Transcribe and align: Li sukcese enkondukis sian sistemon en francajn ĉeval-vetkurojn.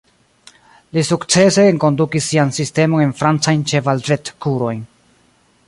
Li 0.97 1.03
sukcese 1.09 1.65
enkondukis 1.73 2.29
sian 2.31 2.55
sistemon 2.59 3.05
en 3.05 3.13
francajn 3.21 3.65
ĉeval-vetkurojn. 3.73 4.81